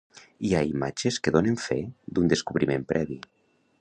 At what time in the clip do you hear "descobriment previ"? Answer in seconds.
2.33-3.21